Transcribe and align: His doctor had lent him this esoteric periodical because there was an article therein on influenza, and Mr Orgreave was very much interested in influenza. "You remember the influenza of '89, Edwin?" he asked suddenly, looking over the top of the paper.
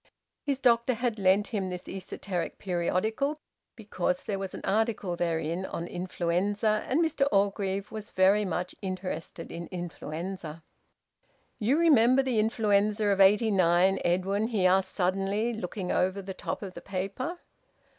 His 0.41 0.57
doctor 0.57 0.95
had 0.95 1.19
lent 1.19 1.49
him 1.49 1.69
this 1.69 1.87
esoteric 1.87 2.57
periodical 2.57 3.37
because 3.75 4.23
there 4.23 4.39
was 4.39 4.55
an 4.55 4.61
article 4.63 5.15
therein 5.15 5.63
on 5.63 5.85
influenza, 5.85 6.83
and 6.87 7.03
Mr 7.05 7.27
Orgreave 7.31 7.91
was 7.91 8.09
very 8.09 8.43
much 8.43 8.73
interested 8.81 9.51
in 9.51 9.67
influenza. 9.67 10.63
"You 11.59 11.77
remember 11.77 12.23
the 12.23 12.39
influenza 12.39 13.05
of 13.09 13.21
'89, 13.21 13.99
Edwin?" 14.03 14.47
he 14.47 14.65
asked 14.65 14.95
suddenly, 14.95 15.53
looking 15.53 15.91
over 15.91 16.19
the 16.19 16.33
top 16.33 16.63
of 16.63 16.73
the 16.73 16.81
paper. 16.81 17.37